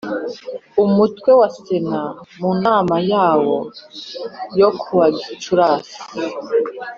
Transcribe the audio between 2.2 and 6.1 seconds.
mu nama yawo yo kuwa Gicurasi